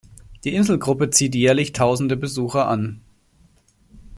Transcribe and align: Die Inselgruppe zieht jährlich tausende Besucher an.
Die 0.45 0.55
Inselgruppe 0.55 1.11
zieht 1.11 1.35
jährlich 1.35 1.73
tausende 1.73 2.17
Besucher 2.17 2.67
an. 2.67 3.01